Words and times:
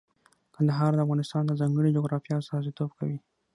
کندهار 0.55 0.91
د 0.95 0.99
افغانستان 1.05 1.43
د 1.47 1.51
ځانګړي 1.61 1.89
جغرافیه 1.97 2.39
استازیتوب 2.39 2.89
کوي. 2.99 3.17